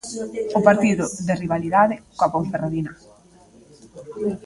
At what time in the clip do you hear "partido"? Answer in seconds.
0.67-1.03